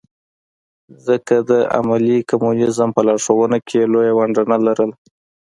ځکه 1.07 1.35
د 1.49 1.51
عملي 1.77 2.19
کمونیزم 2.29 2.89
په 2.93 3.01
لارښوونه 3.07 3.57
کې 3.67 3.77
یې 3.81 3.89
لویه 3.93 4.13
ونډه 4.17 4.43
نه 4.51 4.57
لرله. 4.65 4.95